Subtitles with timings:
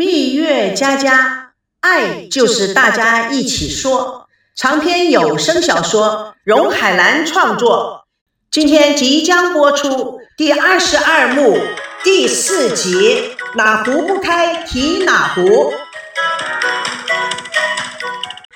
[0.00, 4.26] 蜜月佳佳，爱就是大家一起说。
[4.56, 8.06] 长篇有声小说，荣海兰创作。
[8.50, 11.60] 今天即将播出第二十二幕
[12.02, 13.36] 第四集。
[13.56, 15.74] 哪壶不开提哪壶。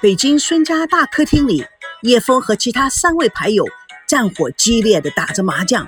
[0.00, 1.62] 北京孙家大客厅里，
[2.00, 3.66] 叶枫和其他三位牌友
[4.08, 5.86] 战火激烈的打着麻将。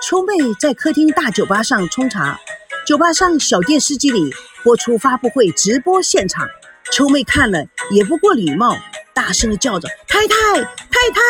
[0.00, 2.38] 秋妹在客厅大酒吧上冲茶，
[2.86, 4.32] 酒吧上小电视机里
[4.64, 6.48] 播出发布会直播现场。
[6.90, 8.74] 秋妹看了也不过礼貌，
[9.14, 11.20] 大声的叫着：“太太，太太！”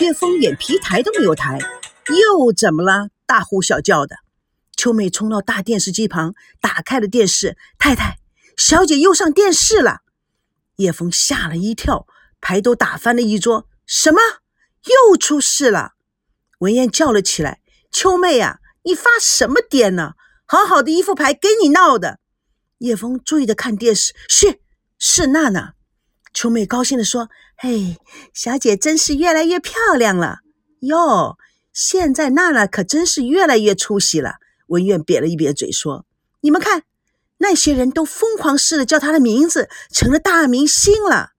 [0.00, 1.58] 叶枫眼皮抬都没有抬，
[2.08, 3.10] 又怎么了？
[3.26, 4.16] 大呼小叫的。
[4.76, 7.58] 秋妹冲到大电视机旁，打开了电视。
[7.78, 8.18] 太太，
[8.56, 9.98] 小姐又上电视了。
[10.76, 12.06] 叶枫吓了一跳，
[12.40, 13.66] 牌都打翻了一桌。
[13.86, 14.20] 什么？
[14.84, 15.92] 又出事了？
[16.60, 17.60] 文燕叫了起来
[17.92, 20.14] ：“秋妹啊，你发什么癫呢？
[20.50, 22.18] 好好的一副牌，给你闹的！”
[22.78, 24.58] 叶枫注意的看电视，是
[24.98, 25.74] 是娜娜。
[26.34, 27.98] 秋妹高兴的说：“嘿，
[28.34, 30.38] 小姐真是越来越漂亮了
[30.80, 31.38] 哟！
[31.72, 36.04] 现在娜娜可真是越来越出息了。”文苑瘪了一瘪嘴说
[36.42, 36.82] ：“你们看，
[37.38, 41.30] 那些人都疯狂似的叫她的名字，成了大明星了。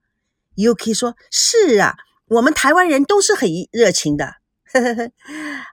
[0.56, 1.96] ”Yuki 说：“是啊，
[2.28, 4.36] 我们台湾人都是很热情的。”
[4.72, 5.12] 呵呵呵，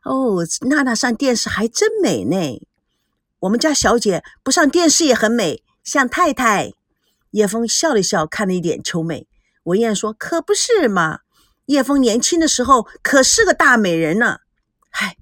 [0.03, 2.67] 哦，娜娜上电视还真美呢。
[3.41, 6.73] 我们家小姐不上电视也很美，像太太。
[7.31, 9.27] 叶枫笑了笑，看了一点秋妹。
[9.63, 11.19] 文燕说：“可不是嘛，
[11.67, 14.39] 叶枫年轻的时候可是个大美人呢。”
[14.91, 15.15] 嗨，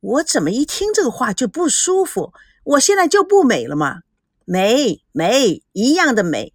[0.00, 2.32] 我怎么一听这个话就不舒服？
[2.62, 4.00] 我现在就不美了吗？
[4.44, 6.52] 美美一样的美。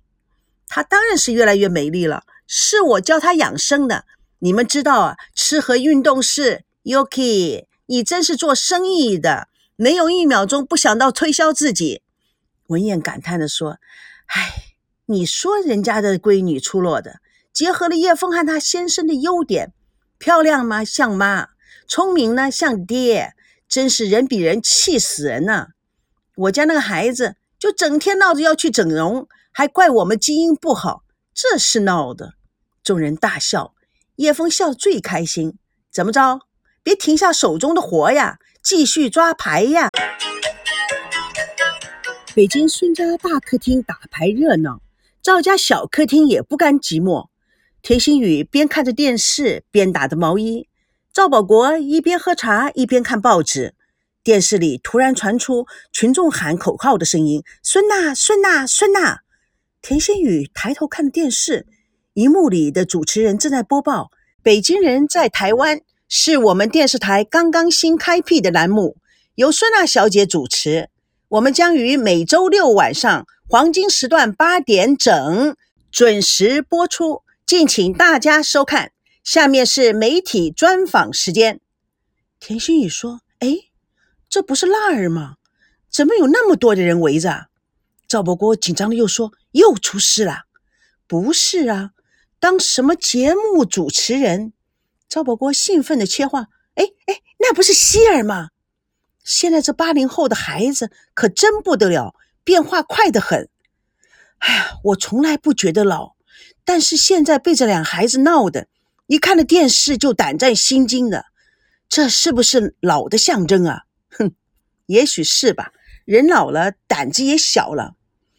[0.68, 4.06] 她当然是越来越美丽了，是我教她养生的。
[4.40, 9.50] 你们知道啊，吃和运动是 Yuki，你真是做生意的，
[9.82, 12.04] 没有一秒钟不想到推销自己。
[12.68, 13.80] 文燕感叹地说
[14.30, 14.76] ：“唉，
[15.08, 17.20] 你说人家的闺女出落的，
[17.52, 19.74] 结合了叶枫和她先生的优点，
[20.20, 20.86] 漂亮吗？
[20.86, 21.48] 像妈，
[21.88, 22.52] 聪明呢？
[22.52, 23.34] 像爹，
[23.68, 25.70] 真是人比人气死人呢。
[26.36, 31.02] 我家那个孩子就整天闹着要去整容，还怪我们基因不好，
[31.34, 32.36] 这是闹的。”
[32.84, 33.74] 众人大笑。
[34.18, 35.58] 叶枫笑得最开心，
[35.92, 36.42] 怎么着？
[36.84, 39.90] 别停下手中的活呀，继续抓牌呀！
[42.36, 44.82] 北京孙家大客厅打牌热闹，
[45.22, 47.28] 赵家小客厅也不甘寂寞。
[47.82, 50.68] 田心雨边看着电视边打着毛衣，
[51.12, 53.74] 赵保国一边喝茶一边看报纸。
[54.24, 59.22] 电视里突然传出群众喊口号的声音：“孙娜，孙娜，孙娜！”
[59.82, 61.66] 田心雨抬头看着电视。
[62.14, 64.12] 荧幕里的主持人正在播报
[64.44, 65.82] ：“北京人在台湾
[66.14, 68.98] 是我们电视台刚刚新开辟的栏目，
[69.36, 70.90] 由孙娜小姐主持。
[71.30, 75.56] 我们将于每周六晚上黄金时段八点整
[75.90, 78.92] 准时播出，敬请大家收看。
[79.24, 81.62] 下面是媒体专访时间。”
[82.42, 83.48] 田心雨说：“哎，
[84.28, 85.36] 这不是辣儿吗？
[85.90, 87.46] 怎么有那么多的人围着？”
[88.06, 90.40] 赵伯国紧张的又说：“又出事了？
[91.08, 91.92] 不是啊。”
[92.38, 94.52] 当什么节目主持人？
[95.12, 98.52] 赵保国兴奋的切换：“哎哎，那不是希尔吗？
[99.26, 103.50] 现在这八零后的孩子可真不得了，变化快得很。
[104.38, 106.14] 哎呀，我从来不觉得老，
[106.64, 108.70] 但是现在被这俩孩子闹的，
[109.08, 111.26] 一看了电视就胆战心惊的。
[111.90, 113.82] 这是不是老的象征啊？
[114.12, 114.34] 哼，
[114.86, 115.74] 也许是吧。
[116.06, 117.96] 人老了，胆子也小了。”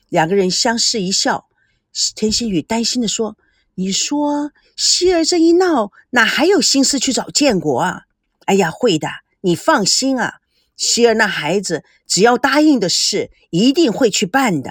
[0.08, 1.50] 两个人相视一笑。
[2.14, 3.36] 田心雨担心的说。
[3.74, 8.02] 你说希儿这一闹，哪还有心思去找建国啊？
[8.44, 9.08] 哎呀，会的，
[9.40, 10.34] 你放心啊。
[10.76, 14.70] 希儿那孩子只要答应的事，一定会去办的。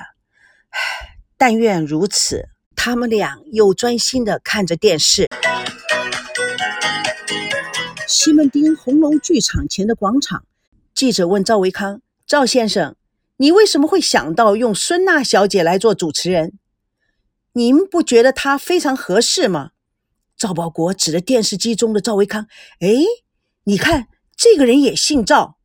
[0.69, 2.50] 唉，但愿如此。
[2.75, 5.28] 他们俩又专心的看着电视。
[8.07, 10.45] 西门町红楼剧场前的广场，
[10.94, 12.95] 记者问赵维康：“赵先生，
[13.38, 16.54] 你为什么会想到用孙娜小姐来做主持人？”
[17.53, 19.71] 您不觉得他非常合适吗？
[20.38, 22.48] 赵保国指着电视机中的赵维康
[22.80, 22.89] ：“哎，
[23.65, 25.57] 你看，这个人也姓赵。”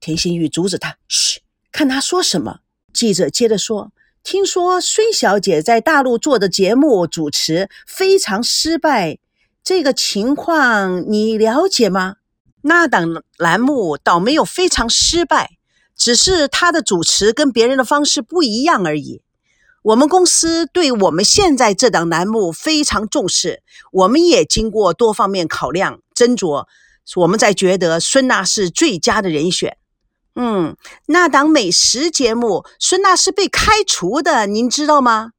[0.00, 1.40] 田心玉阻止他：“嘘，
[1.72, 2.60] 看他说什么。”
[2.92, 3.92] 记者接着说
[4.22, 9.18] ：“听说孙小姐在大陆做的节目主持非常失败，
[9.62, 12.16] 这个情况你了解吗？”
[12.62, 15.52] 那档栏目倒没有非常失败，
[15.96, 19.22] 只是她的主持跟别人的方式不一样而已。
[19.82, 23.62] 我们公司对我们现在这档栏目非常重视，
[23.92, 26.66] 我们也经过多方面考量斟酌，
[27.16, 29.78] 我们才觉得孙娜是最佳的人选。
[30.34, 35.32] 嗯，那档美食节目，孙娜是被开除的，您知道吗？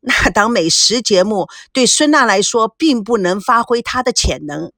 [0.00, 4.72] 那档美食节目对孙娜来说，并不能发挥她的潜能。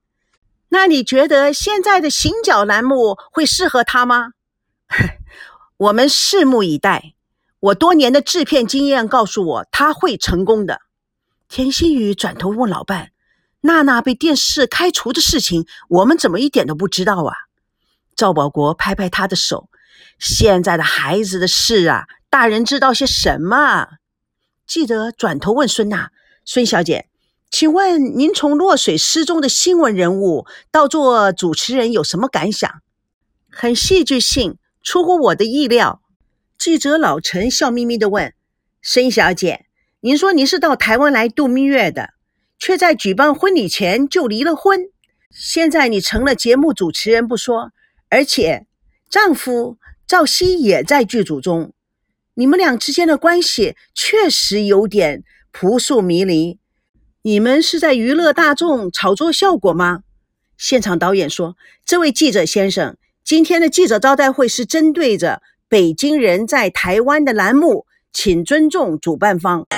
[0.69, 4.29] 那你觉得现在的行脚栏目会适合她吗？
[5.79, 7.14] 我们拭目以待。
[7.60, 10.80] 我多年的制片经验告诉我，他会成功的。
[11.46, 13.10] 田心雨转头问老伴
[13.60, 17.34] ：“娜娜被电视开除的事情，我们怎么一点都不知道啊？”
[18.16, 19.68] 赵保国拍拍他的手
[20.18, 23.88] ：“现在的孩子的事啊，大人知道些什么？”
[24.66, 26.12] 记者转头问孙娜
[26.46, 27.08] ：“孙小姐，
[27.50, 32.80] 请问您从落水失踪的新闻人物到做主持人有什么感想？”
[33.52, 36.00] 很戏剧性，出乎我的意料。
[36.60, 38.34] 记者老陈笑眯眯地问
[38.82, 39.64] ：“申小姐。”
[40.02, 42.10] 您说您是到台湾来度蜜月的，
[42.58, 44.90] 却在举办婚礼前就离了婚。
[45.30, 47.72] 现在你成了节目主持人不说，
[48.10, 48.66] 而且
[49.08, 51.72] 丈夫赵熙也在剧组中，
[52.34, 56.60] 你们俩之间的关系确实有点扑朔迷离。
[57.22, 60.02] 你们是在娱乐大众、炒作效果吗？
[60.58, 61.56] 现场导演说
[61.86, 65.40] ：“这位记者先生，今天的记者招待会是针对着
[65.70, 69.69] 北京人在台湾的栏目，请尊重主办方。”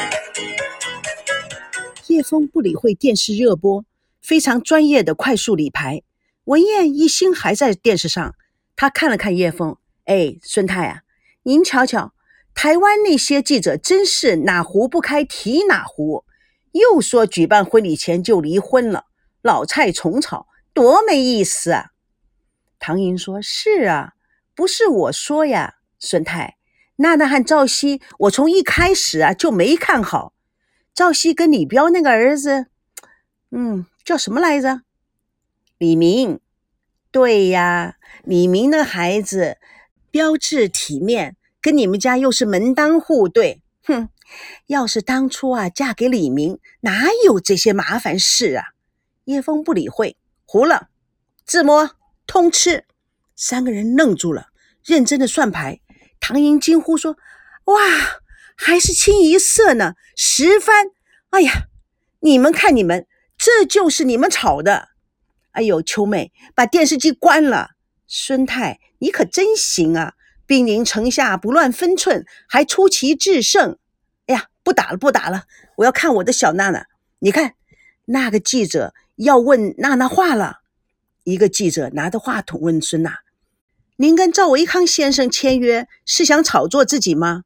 [2.08, 3.84] 叶枫不理会电视热播，
[4.22, 6.02] 非常专业的快速理牌。
[6.44, 8.34] 文燕一心还在电视上，
[8.74, 11.02] 他看了看叶枫，哎，孙太啊，
[11.42, 12.14] 您瞧瞧，
[12.54, 16.24] 台湾那些记者真是哪壶不开提哪壶，
[16.70, 19.04] 又说举办婚礼前就离婚了，
[19.42, 21.90] 老菜重炒，多没意思啊！
[22.78, 24.14] 唐英说：“是啊，
[24.54, 26.56] 不是我说呀，孙太，
[26.96, 30.34] 娜娜和赵熙，我从一开始啊就没看好。”
[30.92, 32.66] 赵熙跟李彪那个儿子，
[33.52, 34.82] 嗯，叫什么来着？
[35.78, 36.40] 李明。
[37.12, 39.58] 对呀，李明那孩子
[40.10, 43.62] 标致体面，跟你们家又是门当户对。
[43.84, 44.08] 哼，
[44.66, 48.64] 要是当初啊嫁给李明，哪有这些麻烦事啊？
[49.26, 50.16] 叶枫不理会，
[50.46, 50.88] 糊了，
[51.44, 51.92] 自摸
[52.26, 52.86] 通吃。
[53.36, 54.48] 三个人愣住了，
[54.82, 55.80] 认真的算牌。
[56.22, 57.18] 唐英惊呼说
[57.66, 57.76] ：“哇！”
[58.56, 60.86] 还是清一色呢，十番！
[61.30, 61.64] 哎呀，
[62.20, 64.90] 你们看你们，这就是你们吵的！
[65.50, 67.70] 哎呦，秋妹，把电视机关了！
[68.06, 70.14] 孙太，你可真行啊，
[70.46, 73.78] 兵临城下不乱分寸，还出奇制胜！
[74.26, 75.44] 哎呀，不打了，不打了，
[75.78, 76.86] 我要看我的小娜娜。
[77.18, 77.54] 你看，
[78.04, 80.60] 那个记者要问娜娜话了。
[81.24, 83.18] 一个记者拿着话筒问孙娜
[83.96, 87.44] ：“您跟赵维康先生签约是想炒作自己吗？”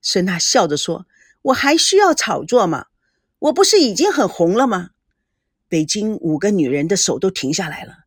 [0.00, 1.06] 孙娜笑着说
[1.42, 2.86] ：“我还需要炒作吗？
[3.40, 4.90] 我不是已经很红了吗？”
[5.68, 8.04] 北京五个女人的手都停下来了，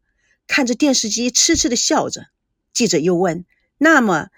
[0.48, 2.28] 看着电视机痴痴的笑着。
[2.74, 3.46] 记者又问
[3.78, 4.30] ：“那么，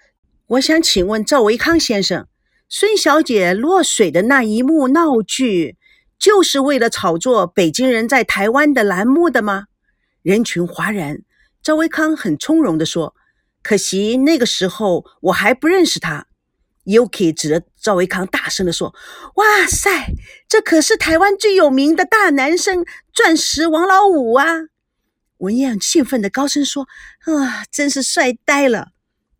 [0.48, 2.26] 我想请问赵维康先生，
[2.68, 5.78] 孙小姐落水的那一幕闹剧，
[6.18, 9.66] 就是为了炒作北京人在台湾的栏目的吗？”
[10.22, 11.22] 人群哗然。
[11.62, 13.14] 赵维康很从容地说
[13.64, 16.26] ：“可惜那个时候我还不认识他。”
[16.86, 18.94] Yuki 指着赵维康，大声地说
[19.36, 20.12] ：“哇塞，
[20.46, 24.46] 这可是台湾最有名的大男生，钻石王老五啊！”
[25.38, 26.86] 文燕兴奋地高声说
[27.24, 28.88] ：“啊，真是帅呆了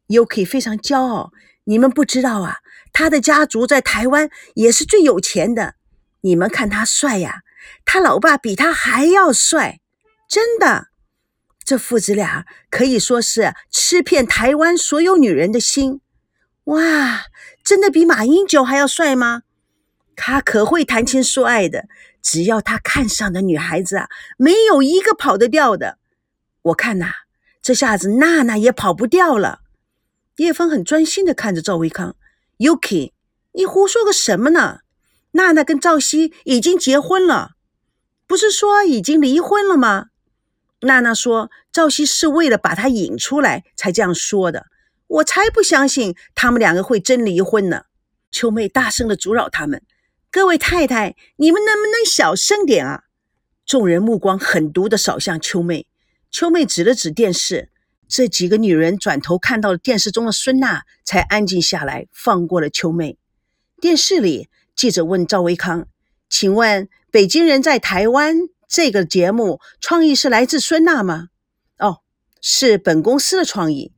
[0.08, 1.32] ！”Yuki 非常骄傲
[1.64, 2.60] ：“你们不知道啊，
[2.94, 5.74] 他的家族在台湾也是最有钱的。
[6.22, 7.43] 你们看他帅呀，
[7.84, 9.81] 他老爸比他还要帅，
[10.31, 10.88] 真的。
[11.64, 16.00] 这父子俩可以说是吃遍台湾所有女人的心。”
[16.64, 17.24] 哇，
[17.62, 19.42] 真的比马英九还要帅吗？
[20.16, 21.86] 他可会谈情说爱的，
[22.22, 25.98] 只要他看上的女孩子啊，没有一个跑得掉的。
[26.62, 27.12] 我看呐，
[27.60, 29.60] 这下子娜娜也跑不掉了。
[30.36, 32.16] 叶枫很专心的看着赵维康
[32.58, 33.12] ，Yuki，
[33.52, 34.80] 你胡说个什么呢？
[35.32, 37.52] 娜娜跟赵熙已经结婚了，
[38.26, 40.06] 不是说已经离婚了吗？
[40.84, 44.67] 娜娜说赵熙是为了把她引出来才这样说的。
[45.06, 47.82] 我才不相信他们两个会真离婚呢！
[48.31, 49.82] 秋妹大声的阻扰他们
[50.32, 53.05] ：“各位太太，你们能不能小声点啊？”
[53.67, 55.86] 众人目光狠毒的扫向秋妹。
[56.31, 57.70] 秋妹指了指电视，
[58.08, 63.19] 这几个女人转头看到了电视中的孙娜，才安静下来，放过了秋妹。
[63.81, 65.86] 电视里，记者问赵维康
[66.29, 68.36] ：“请问《北京人在台湾》
[68.68, 71.28] 这个节目创意是来自孙娜吗
[71.78, 71.98] ？”“哦，
[72.40, 73.92] 是本公司的创意。”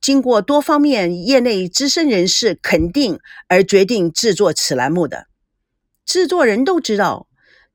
[0.00, 5.26] 经过多方面业内资深人士肯定而决定制作此栏目的
[6.04, 7.26] 制作人都知道，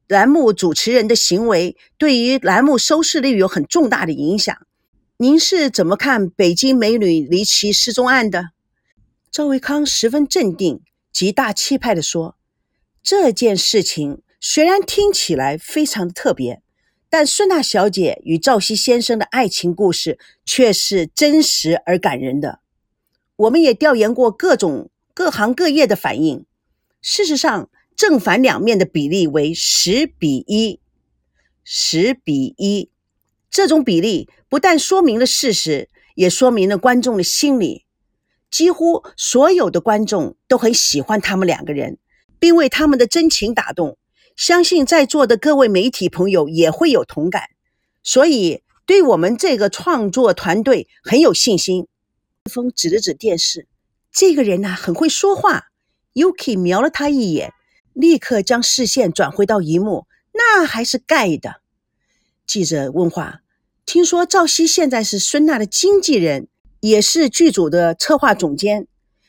[0.07, 4.55] 栏目主持人的行为对于栏目收视率有很重大的影响。
[5.17, 8.51] 您是怎么看北京美女离奇失踪案的？”
[9.29, 12.38] 赵维康十分镇定，极大气派地说
[13.03, 16.63] ：“这件事情虽然听起来非常的特别，
[17.12, 22.60] 但孙娜小姐与赵熙先生的爱情故事却是真实而感人的。
[23.36, 26.43] 我们也调研过各种各行各业的反应，
[27.03, 30.79] 事实上，正反两面的比例为十比一，
[31.63, 32.89] 十比一。
[33.51, 37.86] 这种比例不但说明了事实，也说明了观众的心理。”
[38.50, 42.00] 几乎所有的观众都很喜欢他们两个人，
[42.39, 44.00] 并为他们的真情打动。
[44.41, 47.51] 相信在座的各位媒体朋友也会有同感，
[48.01, 51.86] 所以对我们这个创作团队很有信心。
[52.51, 53.67] 风指了指电视，
[54.12, 55.65] 这个人呐很会说话。
[56.15, 57.53] Yuki 瞄了他一眼，
[57.93, 61.57] 立刻将视线转回到荧幕，那还是盖的。
[62.48, 63.41] 记者问话
[63.86, 66.48] ：“听说赵熙现在是孙娜的经纪人？”
[66.81, 68.88] 也是剧组的策划总监，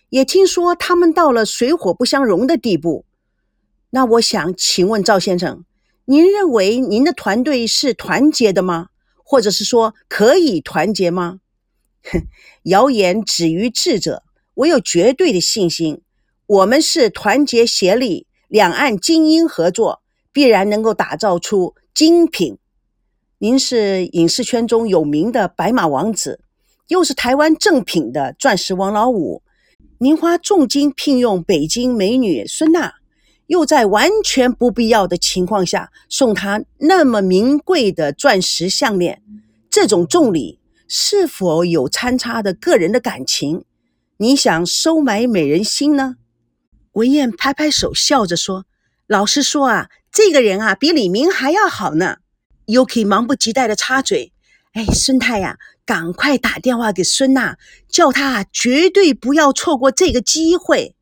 [0.08, 3.04] 也听说他们到了水火不相容的地步。
[3.94, 5.66] 那我想请问赵先生，
[6.06, 8.88] 您认为您的团队是团结的吗？
[9.22, 11.40] 或者是说可以团结吗？
[12.02, 12.22] 哼，
[12.64, 14.22] 谣言止于智者，
[14.54, 16.00] 我有绝对的信心，
[16.46, 20.00] 我们是团结协力，两岸精英合作，
[20.32, 22.56] 必然能够打造出精品。
[23.36, 26.40] 您是影视圈中有名的白马王子。
[26.88, 29.42] 又是台湾正品的钻石王老五，
[29.98, 32.94] 您花重金聘用北京美女孙娜，
[33.52, 39.22] 又在完全不必要的情况下送他那么名贵的钻石项链，
[39.68, 43.66] 这种重礼是否有参差的个人的感情？
[44.16, 46.16] 你想收买美人心呢？
[46.92, 48.64] 文燕拍拍手，笑着说
[49.06, 52.16] ：“老实说啊，这个人啊，比李明还要好呢。
[52.64, 54.32] ”Yuki 忙不及待的插嘴
[54.72, 60.94] ：“哎，孙太呀。”赶快打电话给孙娜，叫她绝对不要错过这个机会。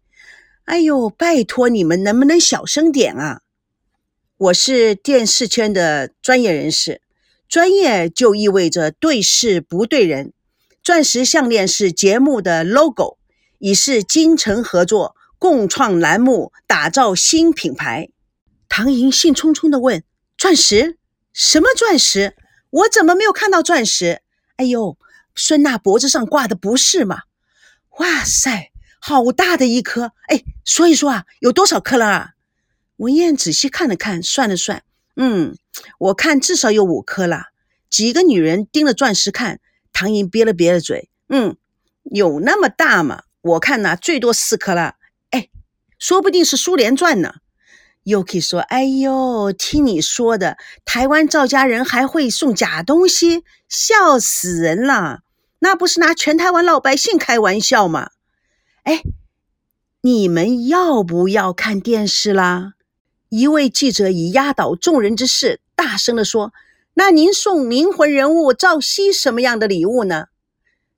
[0.71, 3.41] 哎呦，拜托你们，能不能小声点啊？
[4.37, 7.03] 我是电视圈的专业人士，
[7.49, 10.33] 专业就意味着对事不对人。
[10.81, 13.19] 钻石项链是节目的 logo，
[13.59, 18.11] 已是精诚合作共创栏目，打造新品牌。
[18.69, 20.05] 唐莹兴冲冲地问
[20.39, 20.99] ：“钻石？
[21.33, 22.37] 什么钻石？
[22.71, 24.23] 我怎么没有看到钻石？”
[24.55, 24.97] 哎呦，
[25.35, 27.23] 孙娜脖子上挂的不是吗？
[27.99, 28.70] 哇塞，
[29.00, 30.12] 好大的一颗！
[30.28, 32.28] 哎，说一说啊，有多少克了啊？
[32.97, 34.83] 文燕仔细看了看，算了算，
[35.16, 35.57] 嗯，
[35.99, 37.47] 我看至少有五颗了。
[37.88, 39.59] 几个女人盯着钻石看，
[39.92, 41.57] 唐莹憋了憋了嘴，嗯，
[42.04, 43.23] 有那么大吗？
[43.40, 44.97] 我看呐，最多四颗了。
[45.30, 45.49] 哎，
[45.99, 47.37] 说不定是苏联钻呢。
[48.04, 55.21] Yuki 说：“哎呦，听你说的，台湾赵家人还会送假东西，笑死人了！
[55.59, 58.11] 那不是拿全台湾老百姓开玩笑吗？
[58.85, 59.03] 哎，
[60.01, 62.75] 你们要不要看电视啦？”
[63.31, 66.53] 一位记者以压倒众人之势，大声地说
[66.95, 70.27] ：“那您送灵魂人物赵熙什么样的礼物呢？”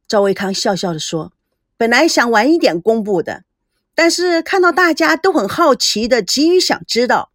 [0.09, 1.33] 赵维康笑笑地说
[1.77, 3.45] ：“本来想晚一点公布的。”
[3.95, 7.31] 但是看到大家都很好奇的，急于想知道，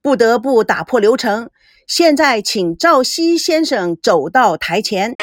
[0.00, 1.50] 不得不打破流程。
[1.86, 5.14] 现在请赵熙先生走到台前。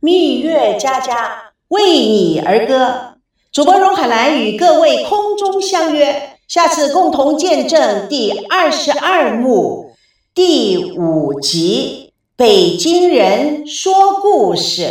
[0.00, 3.14] 蜜月佳佳为你而歌，
[3.50, 9.86] 主播荣海兰与各位空中相约，下次共同见证第二十二幕
[10.34, 14.82] 第五集《北京人说故事》。